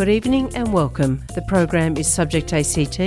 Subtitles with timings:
[0.00, 1.22] Good evening and welcome.
[1.34, 2.98] The program is Subject ACT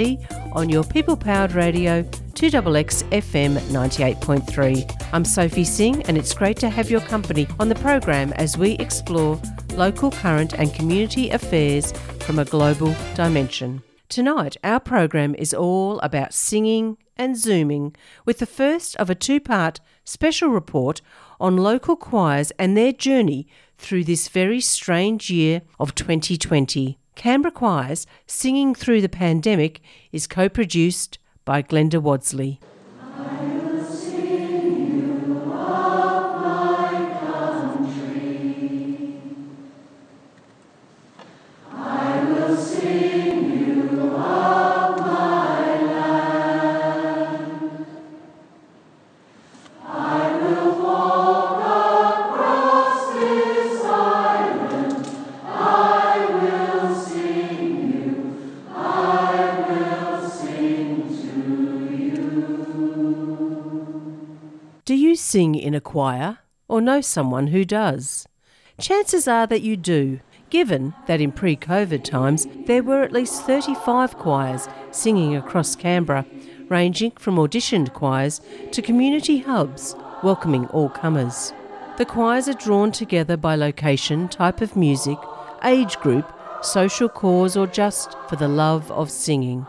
[0.51, 5.09] on your people powered radio 2XX FM 98.3.
[5.11, 8.73] I'm Sophie Singh and it's great to have your company on the program as we
[8.73, 9.41] explore
[9.73, 13.81] local, current, and community affairs from a global dimension.
[14.07, 19.39] Tonight, our program is all about singing and zooming with the first of a two
[19.39, 21.01] part special report
[21.39, 23.47] on local choirs and their journey
[23.83, 26.97] through this very strange year of 2020.
[27.15, 32.59] Canberra Choirs Singing Through the Pandemic is co produced by Glenda Wadsley.
[65.43, 66.37] Sing in a choir
[66.69, 68.25] or know someone who does?
[68.79, 73.43] Chances are that you do, given that in pre COVID times there were at least
[73.43, 76.25] 35 choirs singing across Canberra,
[76.69, 78.39] ranging from auditioned choirs
[78.71, 81.51] to community hubs welcoming all comers.
[81.97, 85.17] The choirs are drawn together by location, type of music,
[85.61, 86.25] age group,
[86.61, 89.65] social cause, or just for the love of singing.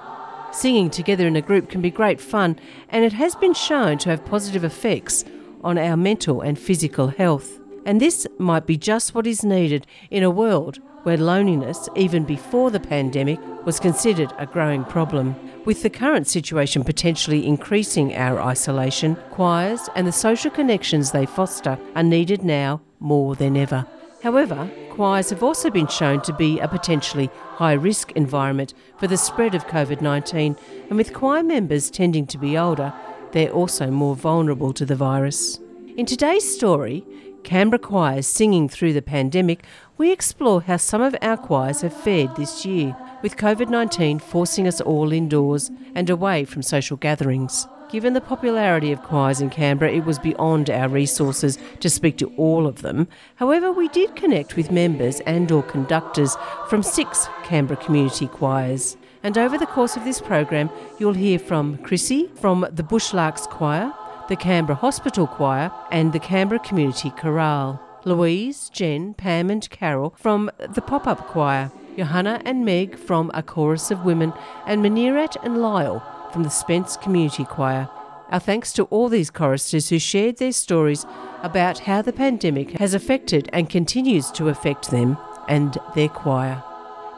[0.52, 4.10] Singing together in a group can be great fun, and it has been shown to
[4.10, 5.24] have positive effects
[5.64, 7.58] on our mental and physical health.
[7.84, 12.70] And this might be just what is needed in a world where loneliness, even before
[12.70, 15.34] the pandemic, was considered a growing problem.
[15.64, 21.78] With the current situation potentially increasing our isolation, choirs and the social connections they foster
[21.94, 23.86] are needed now more than ever.
[24.22, 29.18] However, choirs have also been shown to be a potentially high risk environment for the
[29.18, 30.56] spread of COVID 19,
[30.88, 32.94] and with choir members tending to be older,
[33.34, 35.58] they're also more vulnerable to the virus.
[35.96, 37.04] In today's story,
[37.42, 39.64] Canberra Choirs Singing Through the Pandemic,
[39.98, 44.68] we explore how some of our choirs have fared this year, with COVID 19 forcing
[44.68, 47.66] us all indoors and away from social gatherings.
[47.90, 52.32] Given the popularity of choirs in Canberra, it was beyond our resources to speak to
[52.36, 53.08] all of them.
[53.34, 56.36] However, we did connect with members and or conductors
[56.68, 58.96] from six Canberra community choirs.
[59.24, 63.92] And over the course of this program, you'll hear from Chrissy from the Bushlarks Choir,
[64.28, 67.80] the Canberra Hospital Choir, and the Canberra Community Chorale.
[68.04, 73.42] Louise, Jen, Pam, and Carol from the Pop Up Choir, Johanna and Meg from A
[73.42, 74.34] Chorus of Women,
[74.66, 77.88] and Manirat and Lyle from the Spence Community Choir.
[78.30, 81.06] Our thanks to all these choristers who shared their stories
[81.42, 85.16] about how the pandemic has affected and continues to affect them
[85.48, 86.62] and their choir.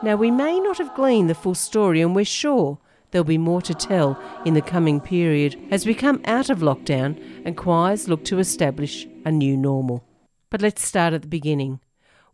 [0.07, 2.79] Now, we may not have gleaned the full story, and we're sure
[3.11, 7.21] there'll be more to tell in the coming period as we come out of lockdown
[7.45, 10.05] and choirs look to establish a new normal.
[10.49, 11.81] But let's start at the beginning.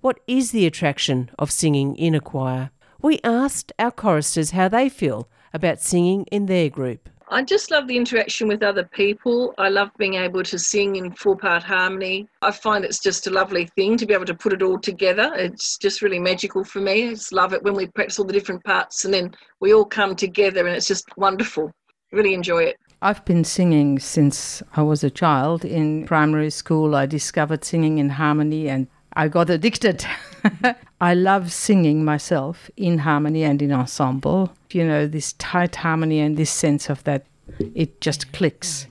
[0.03, 2.73] What is the attraction of singing in a choir?
[3.01, 7.09] We asked our choristers how they feel about singing in their group.
[7.33, 9.55] I just love the interaction with other people.
[9.57, 12.29] I love being able to sing in four part harmony.
[12.43, 15.33] I find it's just a lovely thing to be able to put it all together.
[15.35, 17.09] It's just really magical for me.
[17.09, 19.87] I just love it when we practice all the different parts and then we all
[19.87, 21.73] come together and it's just wonderful.
[22.13, 22.77] Really enjoy it.
[23.01, 25.65] I've been singing since I was a child.
[25.65, 30.05] In primary school, I discovered singing in harmony and I got addicted.
[31.03, 34.55] I love singing myself in harmony and in ensemble.
[34.71, 37.27] You know, this tight harmony and this sense of that
[37.75, 38.87] it just clicks.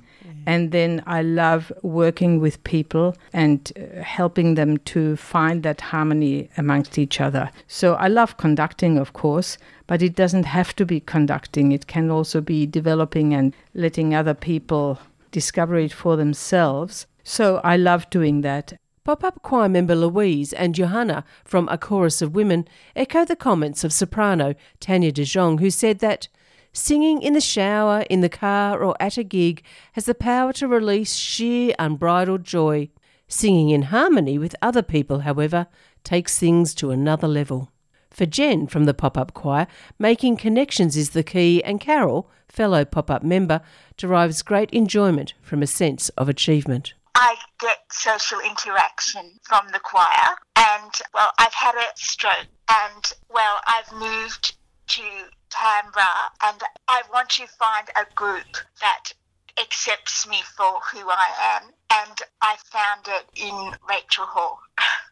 [0.45, 6.49] And then I love working with people and uh, helping them to find that harmony
[6.57, 7.49] amongst each other.
[7.67, 9.57] So I love conducting, of course,
[9.87, 11.71] but it doesn't have to be conducting.
[11.71, 14.99] It can also be developing and letting other people
[15.31, 17.07] discover it for themselves.
[17.23, 18.73] So I love doing that.
[19.03, 23.83] Pop up choir member Louise and Johanna from A Chorus of Women echo the comments
[23.83, 26.27] of soprano Tanya de Jong, who said that
[26.71, 29.63] singing in the shower, in the car, or at a gig
[29.93, 32.89] has the power to release sheer unbridled joy.
[33.27, 35.65] Singing in harmony with other people, however,
[36.03, 37.71] takes things to another level.
[38.11, 39.65] For Jen from the pop up choir,
[39.97, 43.61] making connections is the key, and Carol, fellow pop up member,
[43.97, 46.93] derives great enjoyment from a sense of achievement.
[47.15, 53.59] I get social interaction from the choir, and well, I've had a stroke, and well,
[53.67, 54.55] I've moved
[54.87, 55.01] to
[55.49, 59.13] Canberra, and I want to find a group that
[59.59, 64.59] accepts me for who I am, and I found it in Rachel Hall.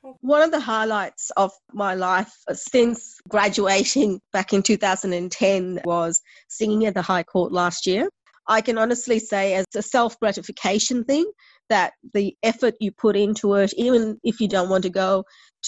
[0.22, 6.94] One of the highlights of my life since graduating back in 2010 was singing at
[6.94, 8.10] the High Court last year.
[8.48, 11.30] I can honestly say, as a self gratification thing,
[11.70, 15.24] that the effort you put into it, even if you don't want to go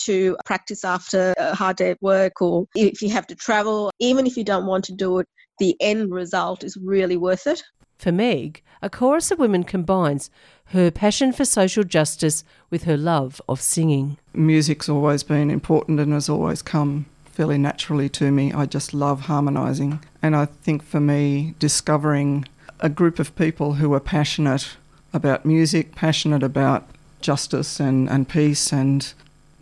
[0.06, 4.26] to practice after a hard day at work or if you have to travel, even
[4.26, 5.28] if you don't want to do it,
[5.60, 7.64] the end result is really worth it.
[7.98, 10.32] For Meg, a chorus of women combines
[10.66, 14.18] her passion for social justice with her love of singing.
[14.34, 18.52] Music's always been important and has always come fairly naturally to me.
[18.52, 20.04] I just love harmonising.
[20.22, 22.48] And I think for me, discovering
[22.80, 24.78] a group of people who are passionate
[25.14, 26.88] about music, passionate about
[27.22, 29.14] justice and, and peace and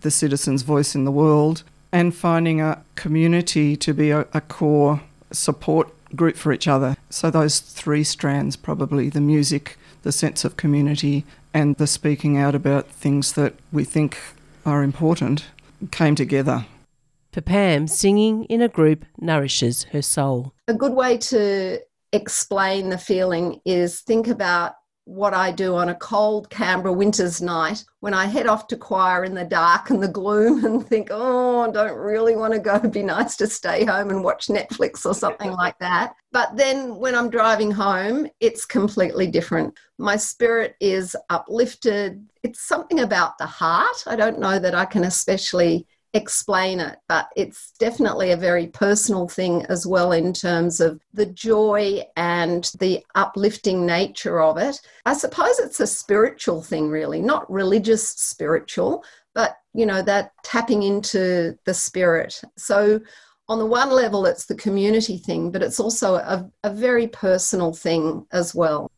[0.01, 5.01] the citizen's voice in the world, and finding a community to be a, a core
[5.31, 6.95] support group for each other.
[7.09, 12.55] So, those three strands probably the music, the sense of community, and the speaking out
[12.55, 14.17] about things that we think
[14.65, 15.45] are important
[15.91, 16.65] came together.
[17.31, 20.53] For Pam, singing in a group nourishes her soul.
[20.67, 21.79] A good way to
[22.11, 24.73] explain the feeling is think about
[25.09, 29.23] what I do on a cold Canberra winter's night when I head off to choir
[29.25, 32.75] in the dark and the gloom and think, oh, I don't really want to go.
[32.75, 36.13] It'd be nice to stay home and watch Netflix or something like that.
[36.31, 39.73] But then when I'm driving home, it's completely different.
[39.97, 42.23] My spirit is uplifted.
[42.43, 44.03] It's something about the heart.
[44.05, 49.27] I don't know that I can especially explain it, but it's definitely a very personal
[49.27, 54.81] thing as well in terms of the joy and the uplifting nature of it.
[55.05, 59.03] I suppose it's a spiritual thing, really, not religious spiritual,
[59.35, 62.41] but you know, that tapping into the spirit.
[62.57, 62.99] So,
[63.47, 67.73] on the one level, it's the community thing, but it's also a, a very personal
[67.73, 68.91] thing as well.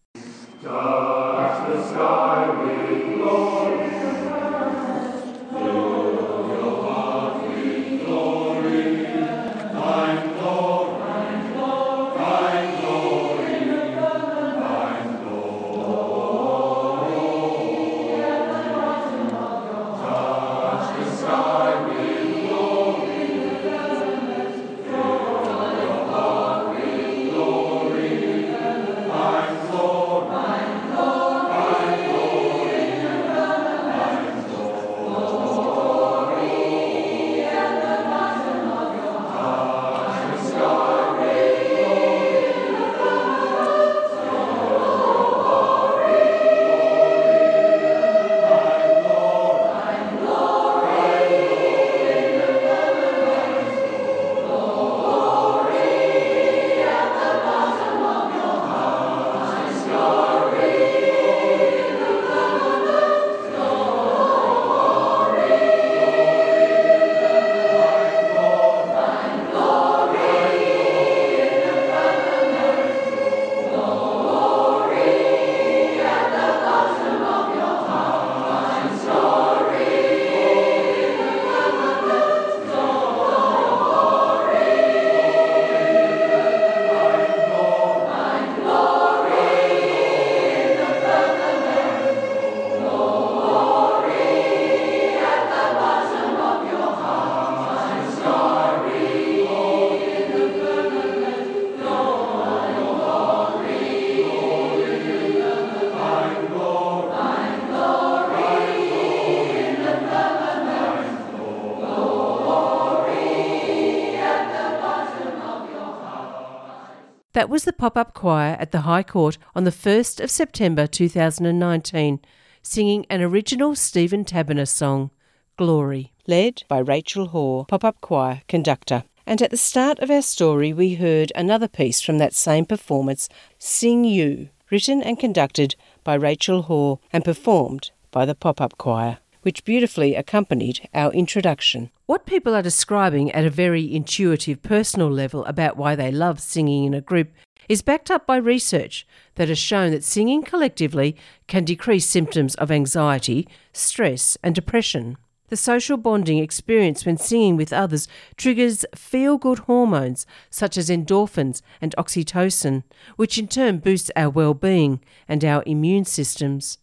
[117.34, 120.86] That was the pop up choir at the High Court on the 1st of September
[120.86, 122.20] 2019,
[122.62, 125.12] singing an original Stephen Taberner song,
[125.56, 129.06] Glory, led by Rachel Hoare, pop up choir conductor.
[129.26, 133.30] And at the start of our story, we heard another piece from that same performance,
[133.58, 139.20] Sing You, written and conducted by Rachel Hoare and performed by the pop up choir
[139.42, 141.90] which beautifully accompanied our introduction.
[142.06, 146.86] What people are describing at a very intuitive personal level about why they love singing
[146.86, 147.30] in a group
[147.70, 151.16] is backed up by research that has shown that singing collectively
[151.48, 155.18] can decrease symptoms of anxiety, stress, and depression.
[155.52, 158.08] The social bonding experienced when singing with others
[158.38, 162.84] triggers feel good hormones such as endorphins and oxytocin,
[163.18, 166.78] which in turn boosts our well being and our immune systems.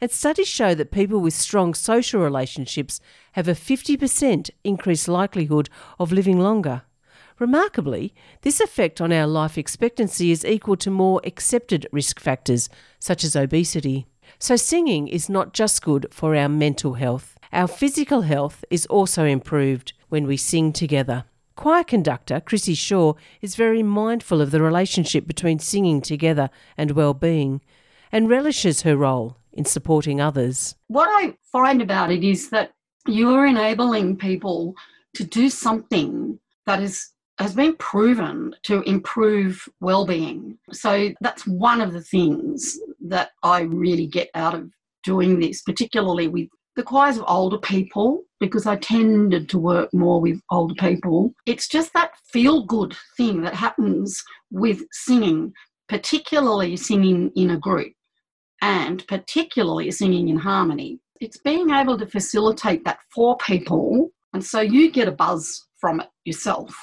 [0.00, 3.00] And studies show that people with strong social relationships
[3.32, 6.82] have a 50% increased likelihood of living longer.
[7.38, 13.24] Remarkably, this effect on our life expectancy is equal to more accepted risk factors, such
[13.24, 14.06] as obesity.
[14.38, 19.24] So, singing is not just good for our mental health, our physical health is also
[19.24, 21.24] improved when we sing together.
[21.56, 27.60] Choir conductor Chrissy Shaw is very mindful of the relationship between singing together and well-being
[28.12, 30.74] and relishes her role in supporting others.
[30.88, 32.72] What I find about it is that
[33.06, 34.74] you're enabling people
[35.14, 40.58] to do something that is has been proven to improve well-being.
[40.72, 44.70] So that's one of the things that I really get out of
[45.04, 50.20] doing this, particularly with the choirs of older people, because I tended to work more
[50.20, 51.32] with older people.
[51.46, 55.54] It's just that feel good thing that happens with singing,
[55.88, 57.92] particularly singing in a group
[58.60, 61.00] and particularly singing in harmony.
[61.20, 66.00] It's being able to facilitate that for people, and so you get a buzz from
[66.00, 66.74] it yourself,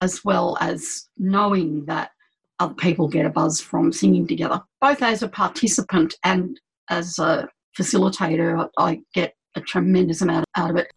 [0.00, 2.10] as well as knowing that
[2.58, 4.62] other people get a buzz from singing together.
[4.80, 10.76] Both as a participant and as a facilitator, I get a tremendous amount out of
[10.76, 10.90] it.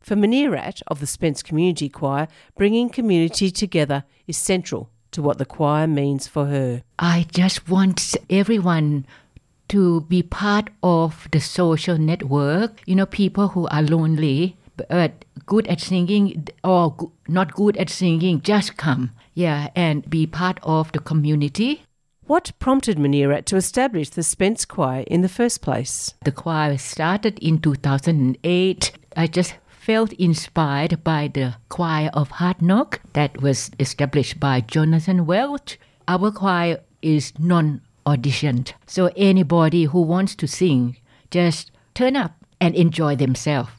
[0.00, 5.44] For Munirat of the Spence Community Choir, bringing community together is central to what the
[5.44, 6.82] choir means for her.
[6.98, 9.06] I just want everyone
[9.70, 12.82] to be part of the social network.
[12.86, 14.56] You know, people who are lonely
[14.88, 19.10] but good at singing or not good at singing, just come.
[19.34, 21.82] Yeah, and be part of the community.
[22.26, 26.14] What prompted Munirat to establish the Spence Choir in the first place?
[26.24, 28.92] The choir started in 2008.
[29.16, 35.26] I just felt inspired by the choir of Hard Knock that was established by Jonathan
[35.26, 35.78] Welch.
[36.06, 40.96] Our choir is non auditioned, so anybody who wants to sing
[41.30, 43.70] just turn up and enjoy themselves.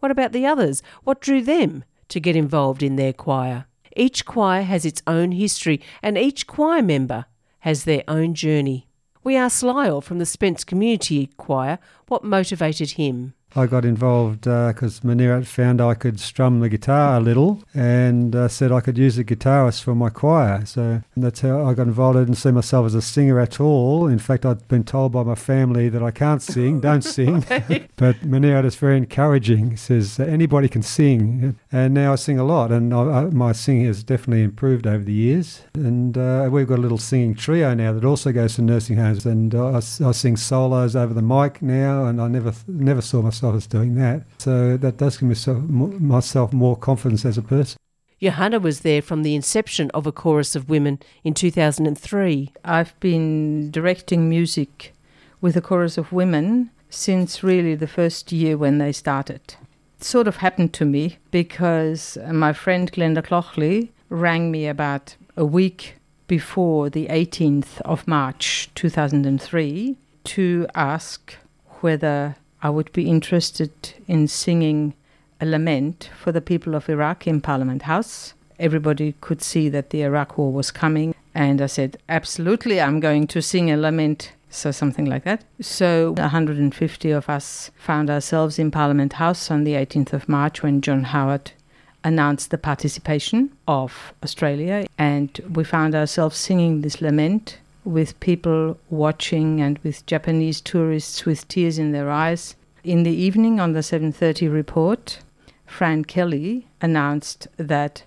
[0.00, 0.82] What about the others?
[1.04, 3.66] What drew them to get involved in their choir?
[3.96, 7.24] Each choir has its own history, and each choir member
[7.60, 8.86] has their own journey.
[9.24, 13.34] We asked Lyle from the Spence Community Choir what motivated him.
[13.54, 18.34] I got involved because uh, Munirat found I could strum the guitar a little and
[18.34, 20.64] uh, said I could use a guitarist for my choir.
[20.66, 22.18] So that's how I got involved.
[22.18, 24.08] I didn't see myself as a singer at all.
[24.08, 27.40] In fact, I'd been told by my family that I can't sing, don't sing.
[27.96, 29.70] but Munirat is very encouraging.
[29.70, 31.58] He says anybody can sing.
[31.72, 35.04] And now I sing a lot, and I, I, my singing has definitely improved over
[35.04, 35.62] the years.
[35.74, 39.24] And uh, we've got a little singing trio now that also goes to nursing homes.
[39.24, 43.35] And I, I sing solos over the mic now, and I never never saw myself
[43.42, 44.22] I was doing that.
[44.38, 47.78] So that does give myself, myself more confidence as a person.
[48.20, 52.52] Johanna was there from the inception of a chorus of women in 2003.
[52.64, 54.94] I've been directing music
[55.40, 59.56] with a chorus of women since really the first year when they started.
[59.98, 65.44] It sort of happened to me because my friend Glenda Cloughley rang me about a
[65.44, 71.36] week before the 18th of March 2003 to ask
[71.80, 73.70] whether I would be interested
[74.06, 74.94] in singing
[75.40, 78.34] a lament for the people of Iraq in Parliament House.
[78.58, 83.26] Everybody could see that the Iraq war was coming, and I said, Absolutely, I'm going
[83.28, 84.32] to sing a lament.
[84.48, 85.44] So, something like that.
[85.60, 90.80] So, 150 of us found ourselves in Parliament House on the 18th of March when
[90.80, 91.50] John Howard
[92.04, 99.60] announced the participation of Australia, and we found ourselves singing this lament with people watching
[99.60, 102.56] and with Japanese tourists with tears in their eyes.
[102.82, 105.20] In the evening on the 7:30 report,
[105.66, 108.02] Fran Kelly announced that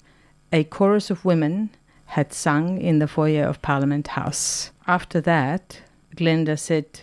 [0.51, 1.69] a chorus of women
[2.05, 4.71] had sung in the foyer of Parliament House.
[4.87, 5.81] After that,
[6.15, 7.01] Glenda said,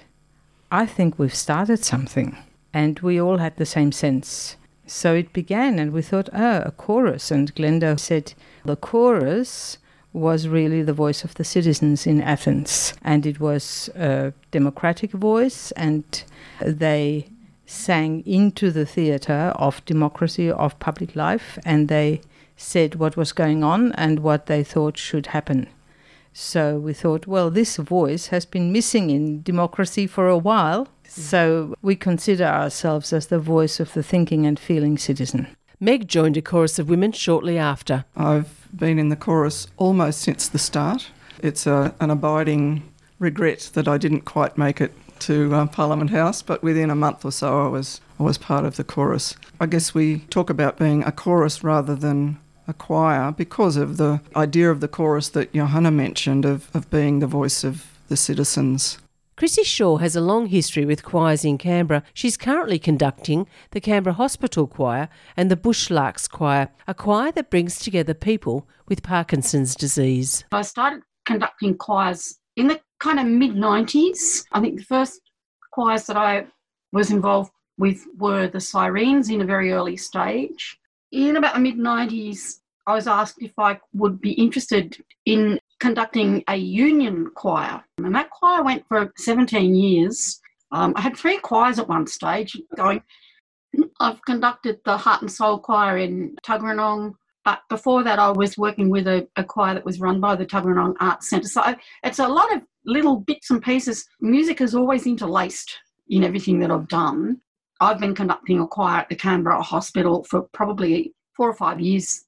[0.71, 2.37] I think we've started something.
[2.75, 4.57] And we all had the same sense.
[4.87, 7.31] So it began, and we thought, oh, a chorus.
[7.31, 9.79] And Glenda said, the chorus
[10.17, 12.95] was really the voice of the citizens in Athens.
[13.03, 16.05] And it was a democratic voice, and
[16.61, 17.29] they
[17.67, 22.21] sang into the theater of democracy, of public life, and they
[22.57, 25.69] said what was going on and what they thought should happen.
[26.33, 30.89] So we thought, well, this voice has been missing in democracy for a while.
[31.09, 35.49] So we consider ourselves as the voice of the thinking and feeling citizen.
[35.81, 38.05] Meg joined a chorus of women shortly after.
[38.17, 41.11] I've been in the chorus almost since the start.
[41.43, 42.83] It's a, an abiding
[43.19, 47.25] regret that I didn't quite make it to uh, Parliament House, but within a month
[47.25, 49.37] or so I was I was part of the chorus.
[49.61, 54.21] I guess we talk about being a chorus rather than a choir because of the
[54.35, 58.99] idea of the chorus that Johanna mentioned of, of being the voice of the citizens.
[59.37, 62.03] Chrissy Shaw has a long history with choirs in Canberra.
[62.15, 67.79] She's currently conducting the Canberra Hospital Choir and the Bushlarks Choir, a choir that brings
[67.79, 70.45] together people with Parkinson's disease.
[70.53, 74.47] I started conducting choirs in the kind of mid 90s.
[74.53, 75.21] I think the first
[75.71, 76.47] choirs that I
[76.93, 80.79] was involved with were the Sirens in a very early stage.
[81.13, 86.43] In about the mid 90s, I was asked if I would be interested in conducting
[86.49, 87.83] a union choir.
[87.99, 90.41] And that choir went for 17 years.
[90.73, 93.03] Um, I had three choirs at one stage going.
[94.01, 97.15] I've conducted the Heart and Soul Choir in Tuggeranong,
[97.45, 100.47] but before that, I was working with a, a choir that was run by the
[100.47, 101.49] Tuggeranong Arts Centre.
[101.49, 101.63] So
[102.03, 104.07] it's a lot of little bits and pieces.
[104.21, 105.79] Music is always interlaced
[106.09, 107.41] in everything that I've done.
[107.81, 112.25] I've been conducting a choir at the Canberra Hospital for probably four or five years.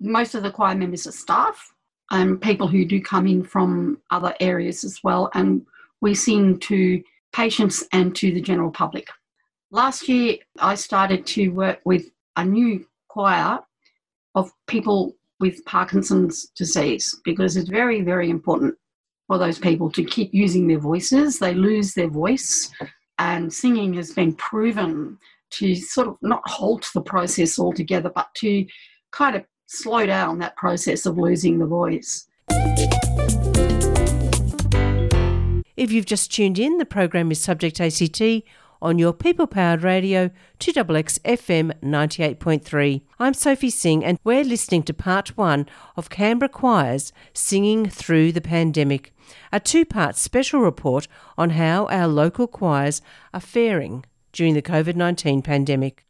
[0.00, 1.72] Most of the choir members are staff
[2.10, 5.30] and people who do come in from other areas as well.
[5.34, 5.66] And
[6.00, 9.08] we sing to patients and to the general public.
[9.70, 13.58] Last year, I started to work with a new choir
[14.34, 18.74] of people with Parkinson's disease because it's very, very important
[19.26, 21.38] for those people to keep using their voices.
[21.38, 22.70] They lose their voice
[23.18, 25.18] and singing has been proven
[25.50, 28.66] to sort of not halt the process altogether, but to
[29.12, 32.26] kind of slow down that process of losing the voice.
[35.76, 38.22] If you've just tuned in, the program is Subject ACT
[38.80, 43.02] on your people powered radio 2XX FM 98.3.
[43.20, 48.40] I'm Sophie Singh, and we're listening to part one of Canberra Choirs Singing Through the
[48.40, 49.12] Pandemic,
[49.52, 51.06] a two part special report
[51.36, 53.02] on how our local choirs
[53.34, 56.04] are faring during the COVID 19 pandemic.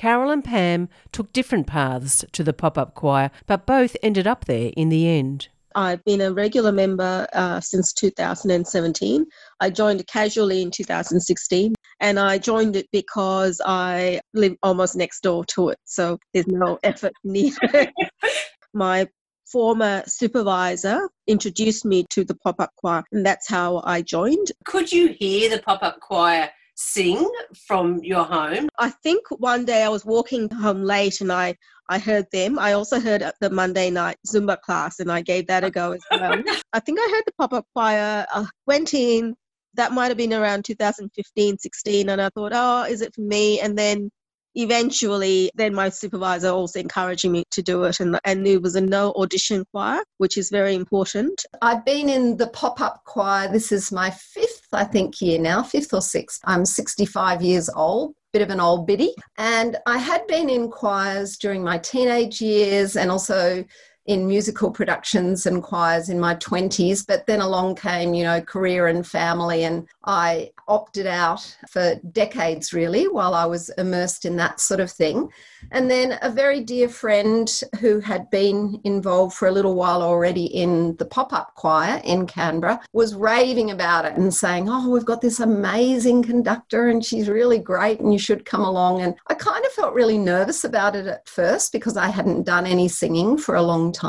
[0.00, 4.46] Carol and Pam took different paths to the pop up choir, but both ended up
[4.46, 5.48] there in the end.
[5.74, 9.26] I've been a regular member uh, since 2017.
[9.60, 15.44] I joined casually in 2016 and I joined it because I live almost next door
[15.56, 17.90] to it, so there's no effort needed.
[18.72, 19.06] My
[19.52, 24.50] former supervisor introduced me to the pop up choir, and that's how I joined.
[24.64, 26.48] Could you hear the pop up choir
[26.80, 27.30] sing
[27.66, 28.68] from your home?
[28.78, 31.56] I think one day I was walking home late and I,
[31.88, 32.58] I heard them.
[32.58, 36.00] I also heard the Monday night Zumba class and I gave that a go as
[36.10, 36.42] well.
[36.72, 39.36] I think I heard the pop up choir, uh, went in,
[39.74, 43.60] that might have been around 2015, 16, and I thought, oh, is it for me?
[43.60, 44.10] And then
[44.54, 48.00] eventually then my supervisor also encouraging me to do it.
[48.00, 51.44] And, and it was a no audition choir which is very important.
[51.62, 53.50] I've been in the pop-up choir.
[53.50, 56.40] This is my fifth i think year now fifth or sixth.
[56.44, 59.14] I'm 65 years old bit of an old biddy.
[59.38, 63.64] And i had been in choirs during my teenage years and also
[64.10, 68.88] in musical productions and choirs in my 20s, but then along came, you know, career
[68.88, 74.60] and family, and I opted out for decades really while I was immersed in that
[74.60, 75.30] sort of thing.
[75.72, 77.48] And then a very dear friend
[77.80, 82.26] who had been involved for a little while already in the pop up choir in
[82.26, 87.28] Canberra was raving about it and saying, Oh, we've got this amazing conductor and she's
[87.28, 89.02] really great and you should come along.
[89.02, 92.66] And I kind of felt really nervous about it at first because I hadn't done
[92.66, 93.99] any singing for a long time.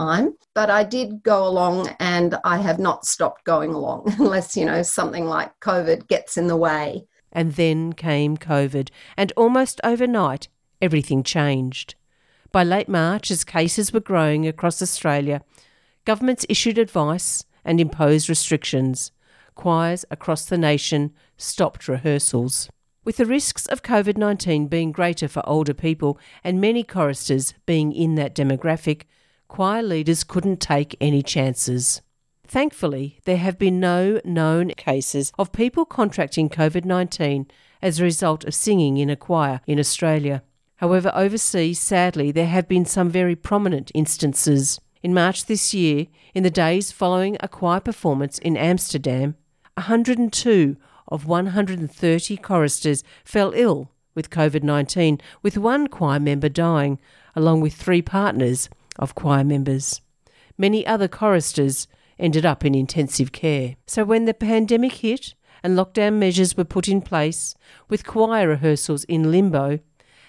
[0.54, 4.82] But I did go along and I have not stopped going along unless, you know,
[4.82, 7.06] something like COVID gets in the way.
[7.32, 10.50] And then came COVID, and almost overnight,
[10.82, 11.96] everything changed.
[12.52, 15.42] By late March, as cases were growing across Australia,
[16.04, 19.12] governments issued advice and imposed restrictions.
[19.56, 22.70] Choirs across the nation stopped rehearsals.
[23.04, 27.94] With the risks of COVID 19 being greater for older people and many choristers being
[27.94, 29.04] in that demographic,
[29.52, 32.02] choir leaders couldn't take any chances.
[32.48, 37.48] Thankfully, there have been no known cases of people contracting COVID 19
[37.82, 40.42] as a result of singing in a choir in Australia.
[40.78, 44.80] However, overseas, sadly, there have been some very prominent instances.
[45.04, 49.36] In March this year, in the days following a choir performance in Amsterdam,
[49.74, 50.78] 102
[51.10, 57.00] of 130 choristers fell ill with COVID 19, with one choir member dying,
[57.36, 58.70] along with three partners
[59.02, 60.00] of choir members.
[60.58, 61.88] Many other choristers
[62.20, 63.76] ended up in intensive care.
[63.88, 65.34] So when the pandemic hit
[65.64, 67.56] and lockdown measures were put in place,
[67.90, 69.80] with choir rehearsals in limbo,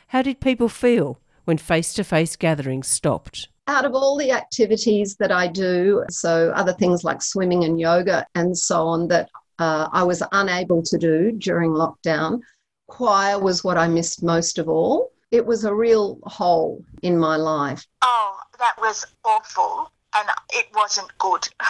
[0.08, 3.48] how did people feel when face to face gatherings stopped?
[3.68, 8.26] Out of all the activities that I do, so other things like swimming and yoga
[8.34, 12.40] and so on, that uh, I was unable to do during lockdown,
[12.88, 15.12] choir was what I missed most of all.
[15.30, 17.86] It was a real hole in my life.
[18.02, 21.48] Oh, that was awful and it wasn't good.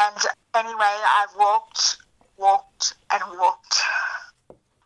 [0.00, 0.16] And
[0.54, 1.98] anyway, I walked,
[2.38, 3.76] walked, and walked.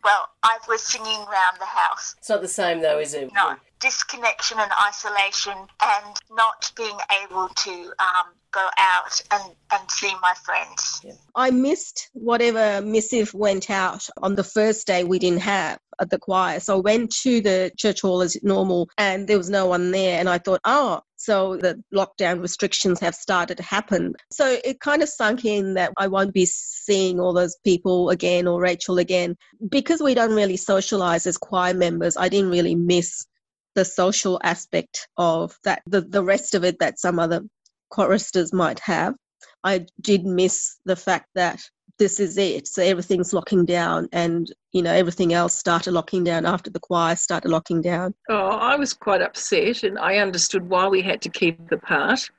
[0.03, 2.13] Well, I was singing around the house.
[2.17, 3.31] It's not the same though, is it?
[3.33, 3.55] No.
[3.79, 10.33] disconnection and isolation and not being able to um, go out and, and see my
[10.43, 11.05] friends.
[11.35, 16.19] I missed whatever missive went out on the first day we didn't have at the
[16.19, 16.59] choir.
[16.59, 20.19] So I went to the church hall as normal and there was no one there.
[20.19, 24.13] And I thought, oh, so the lockdown restrictions have started to happen.
[24.31, 28.47] So it kind of sunk in that I won't be seeing all those people again
[28.47, 29.35] or Rachel again.
[29.69, 33.25] Because we don't really socialize as choir members, I didn't really miss
[33.75, 37.41] the social aspect of that, the, the rest of it that some other
[37.89, 39.13] choristers might have.
[39.65, 41.59] I did miss the fact that
[41.97, 42.67] this is it.
[42.67, 47.15] So everything's locking down, and you know everything else started locking down after the choir
[47.15, 48.13] started locking down.
[48.29, 52.29] Oh, I was quite upset, and I understood why we had to keep apart.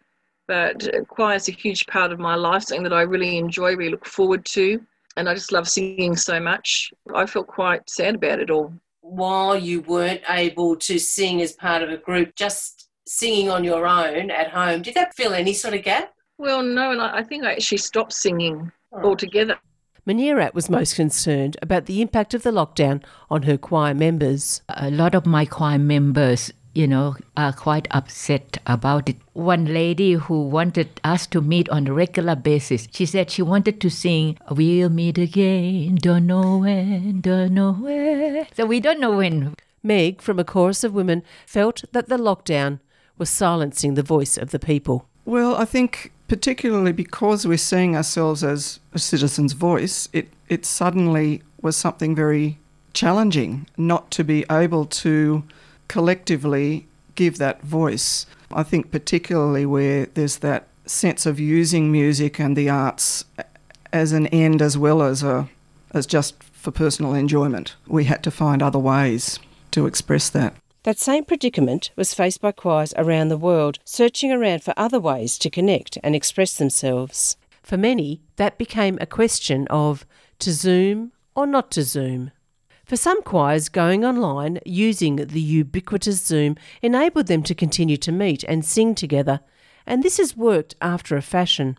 [0.47, 3.77] But uh, choir is a huge part of my life, something that I really enjoy,
[3.77, 4.81] really look forward to,
[5.17, 6.93] and I just love singing so much.
[7.15, 8.73] I felt quite sad about it all.
[9.01, 13.87] While you weren't able to sing as part of a group, just singing on your
[13.87, 16.13] own at home, did that fill any sort of gap?
[16.39, 19.59] Well, no, and I I think I actually stopped singing altogether.
[20.07, 24.63] Manirat was most concerned about the impact of the lockdown on her choir members.
[24.71, 29.17] A lot of my choir members, you know, are quite upset about it.
[29.35, 33.83] One lady who wanted us to meet on a regular basis, she said she wanted
[33.83, 38.47] to sing We'll meet again, don't know when, don't know when.
[38.55, 39.55] So we don't know when.
[39.83, 42.81] Meg, from a chorus of women, felt that the lockdown
[43.19, 45.07] was silencing the voice of the people.
[45.27, 51.43] Well, I think particularly because we're seeing ourselves as a citizen's voice, it, it suddenly
[51.61, 52.59] was something very
[52.93, 55.43] challenging not to be able to
[55.89, 58.27] collectively give that voice.
[58.53, 63.25] I think particularly where there's that sense of using music and the arts
[63.93, 65.49] as an end as well as a
[65.93, 67.77] as just for personal enjoyment.
[67.87, 69.39] We had to find other ways
[69.71, 70.55] to express that.
[70.85, 75.37] That same predicament was faced by choirs around the world, searching around for other ways
[75.39, 77.37] to connect and express themselves.
[77.63, 80.07] For many, that became a question of
[80.39, 82.31] to Zoom or not to Zoom.
[82.85, 88.45] For some choirs, going online using the ubiquitous Zoom enabled them to continue to meet
[88.45, 89.41] and sing together,
[89.85, 91.77] and this has worked after a fashion.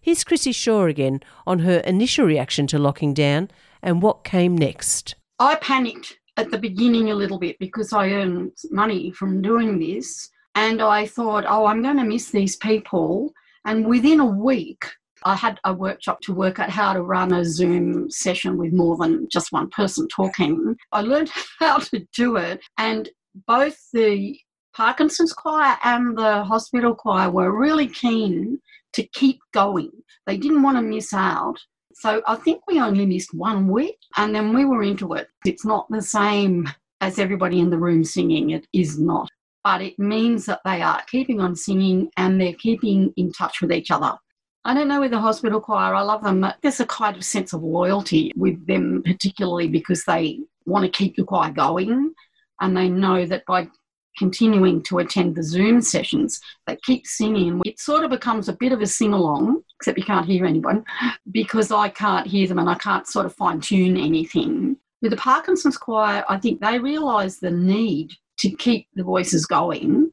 [0.00, 3.50] Here's Chrissy Shaw again on her initial reaction to locking down
[3.82, 5.16] and what came next.
[5.40, 10.30] I panicked at the beginning a little bit because I earned money from doing this.
[10.54, 13.32] And I thought, oh, I'm going to miss these people.
[13.64, 14.84] And within a week,
[15.24, 18.96] I had a workshop to work out how to run a Zoom session with more
[18.96, 20.76] than just one person talking.
[20.92, 22.60] I learned how to do it.
[22.78, 23.08] And
[23.46, 24.38] both the
[24.76, 28.60] Parkinson's choir and the hospital choir were really keen
[28.92, 29.90] to keep going.
[30.26, 31.58] They didn't want to miss out.
[31.94, 35.28] So I think we only missed one week and then we were into it.
[35.46, 36.68] It's not the same
[37.00, 39.28] as everybody in the room singing, it is not.
[39.62, 43.72] But it means that they are keeping on singing and they're keeping in touch with
[43.72, 44.16] each other.
[44.64, 46.46] I don't know with the hospital choir, I love them.
[46.62, 51.16] There's a kind of sense of loyalty with them, particularly because they want to keep
[51.16, 52.14] the choir going
[52.60, 53.68] and they know that by
[54.16, 57.60] continuing to attend the Zoom sessions, they keep singing.
[57.64, 60.82] It sort of becomes a bit of a sing along, except you can't hear anyone
[61.30, 64.78] because I can't hear them and I can't sort of fine tune anything.
[65.02, 70.10] With the Parkinson's choir, I think they realise the need to keep the voices going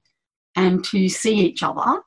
[0.57, 2.01] and to see each other,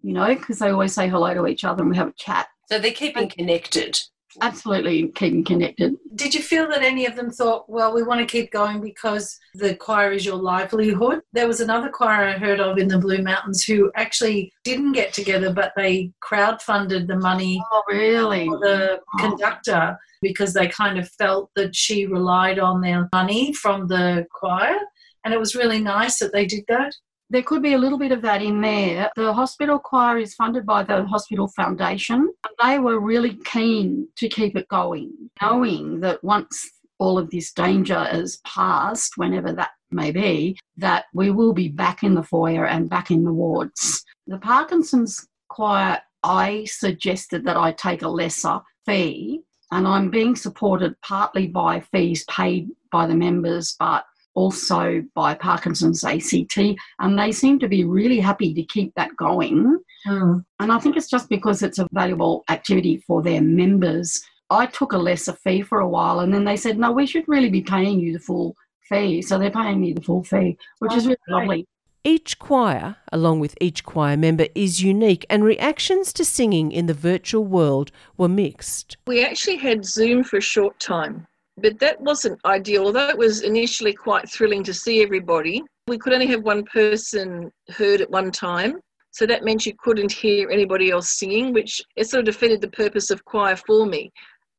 [0.00, 2.46] you know, because they always say hello to each other and we have a chat.
[2.70, 4.00] So they're keeping connected.
[4.40, 5.96] Absolutely keeping connected.
[6.14, 9.38] Did you feel that any of them thought, well, we want to keep going because
[9.54, 11.20] the choir is your livelihood?
[11.32, 15.12] There was another choir I heard of in the Blue Mountains who actually didn't get
[15.12, 18.46] together, but they crowdfunded the money Oh, really?
[18.46, 19.18] for the Oh.
[19.18, 24.76] conductor because they kind of felt that she relied on their money from the choir.
[25.24, 26.94] And it was really nice that they did that.
[27.30, 29.10] There could be a little bit of that in there.
[29.16, 32.32] The hospital choir is funded by the Hospital Foundation.
[32.62, 38.06] They were really keen to keep it going, knowing that once all of this danger
[38.12, 42.90] is passed, whenever that may be, that we will be back in the foyer and
[42.90, 44.04] back in the wards.
[44.26, 50.94] The Parkinson's choir, I suggested that I take a lesser fee, and I'm being supported
[51.00, 54.04] partly by fees paid by the members, but
[54.34, 56.58] also by Parkinson's ACT,
[56.98, 59.78] and they seem to be really happy to keep that going.
[60.04, 60.38] Hmm.
[60.60, 64.22] And I think it's just because it's a valuable activity for their members.
[64.50, 67.24] I took a lesser fee for a while, and then they said, No, we should
[67.26, 68.56] really be paying you the full
[68.88, 69.22] fee.
[69.22, 71.66] So they're paying me the full fee, which is really lovely.
[72.06, 76.92] Each choir, along with each choir member, is unique, and reactions to singing in the
[76.92, 78.98] virtual world were mixed.
[79.06, 82.84] We actually had Zoom for a short time, but that wasn't ideal.
[82.84, 87.50] Although it was initially quite thrilling to see everybody, We could only have one person
[87.68, 88.80] heard at one time.
[89.10, 92.68] So that meant you couldn't hear anybody else singing, which it sort of defeated the
[92.68, 94.10] purpose of choir for me.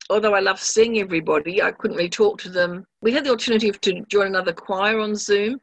[0.09, 2.85] Although I love seeing everybody, I couldn't really talk to them.
[3.01, 5.59] We had the alternative to join another choir on Zoom,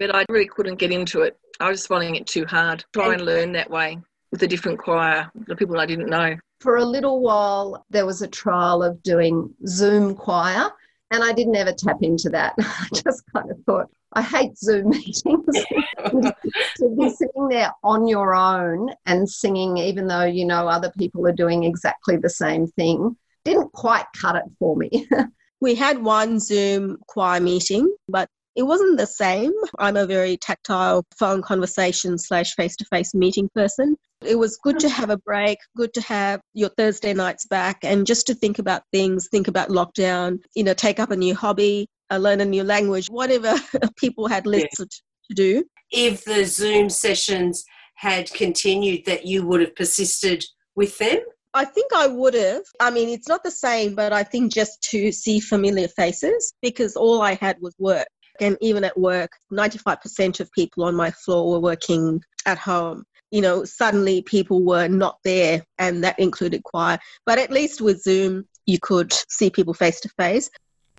[0.00, 1.38] but I really couldn't get into it.
[1.60, 2.84] I was finding it too hard.
[2.92, 3.98] Try and learn that way
[4.32, 6.36] with a different choir, the people I didn't know.
[6.60, 10.70] For a little while, there was a trial of doing Zoom choir,
[11.10, 12.54] and I didn't ever tap into that.
[12.58, 15.22] I just kind of thought, I hate Zoom meetings.
[15.24, 21.26] to be sitting there on your own and singing, even though you know other people
[21.26, 25.06] are doing exactly the same thing, didn't quite cut it for me.
[25.60, 29.52] we had one Zoom choir meeting, but it wasn't the same.
[29.78, 33.96] I'm a very tactile phone conversation slash face to face meeting person.
[34.26, 38.06] It was good to have a break, good to have your Thursday nights back and
[38.06, 41.86] just to think about things, think about lockdown, you know, take up a new hobby,
[42.10, 43.54] uh, learn a new language, whatever
[43.96, 44.86] people had lists yeah.
[45.28, 45.64] to do.
[45.90, 47.64] If the Zoom sessions
[47.96, 51.18] had continued, that you would have persisted with them?
[51.54, 52.62] I think I would have.
[52.80, 56.96] I mean, it's not the same, but I think just to see familiar faces because
[56.96, 58.08] all I had was work.
[58.40, 63.04] And even at work, 95% of people on my floor were working at home.
[63.34, 67.00] You know, suddenly people were not there, and that included choir.
[67.26, 70.48] But at least with Zoom, you could see people face to face.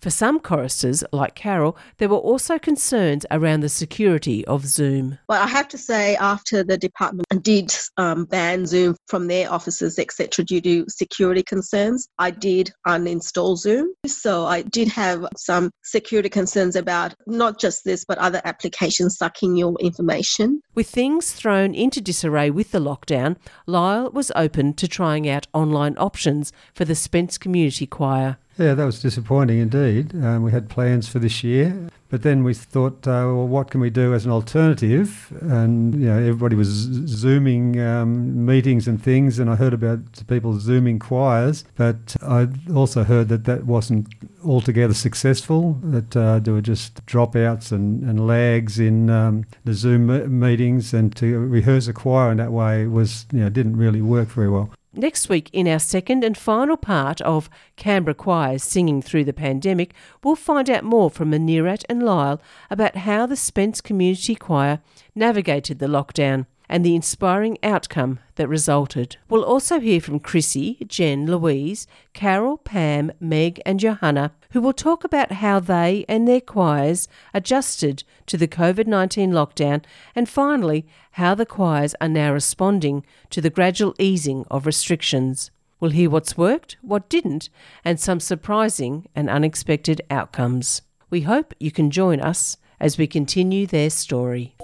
[0.06, 5.18] For some choristers, like Carol, there were also concerns around the security of Zoom.
[5.28, 9.98] Well, I have to say, after the department did um, ban Zoom from their offices,
[9.98, 13.96] etc., due to security concerns, I did uninstall Zoom.
[14.06, 19.56] So I did have some security concerns about not just this, but other applications sucking
[19.56, 20.62] your information.
[20.76, 25.98] With things thrown into disarray with the lockdown, Lyle was open to trying out online
[25.98, 28.38] options for the Spence Community Choir.
[28.58, 30.16] Yeah, that was disappointing indeed.
[30.16, 33.82] Um, we had plans for this year, but then we thought, uh, well, what can
[33.82, 35.34] we do as an alternative?
[35.42, 40.58] And you know, everybody was zooming um, meetings and things, and I heard about people
[40.58, 44.08] zooming choirs, but I also heard that that wasn't
[44.46, 45.78] altogether successful.
[45.84, 51.14] That uh, there were just dropouts and, and lags in um, the Zoom meetings, and
[51.18, 54.70] to rehearse a choir in that way was, you know, didn't really work very well.
[54.98, 59.94] Next week, in our second and final part of Canberra Choirs Singing Through the Pandemic,
[60.24, 64.80] we'll find out more from Manirat and Lyle about how the Spence Community Choir
[65.14, 69.18] navigated the lockdown and the inspiring outcome that resulted.
[69.30, 75.04] We'll also hear from Chrissy, Jen, Louise, Carol, Pam, Meg, and Johanna, who will talk
[75.04, 79.84] about how they and their choirs adjusted to the COVID 19 lockdown,
[80.16, 85.52] and finally, how the choirs are now responding to the gradual easing of restrictions.
[85.82, 87.50] We'll hear what's worked, what didn't,
[87.84, 90.84] and some surprising and unexpected outcomes.
[91.10, 94.56] We hope you can join us as we continue their story.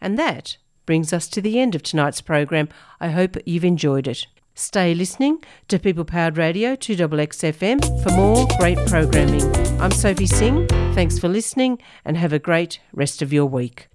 [0.00, 2.68] And that brings us to the end of tonight's program.
[3.00, 4.28] I hope you've enjoyed it.
[4.54, 9.42] Stay listening to People Powered Radio 2XXFM for more great programming.
[9.80, 10.66] I'm Sophie Singh.
[10.94, 13.88] Thanks for listening and have a great rest of your week.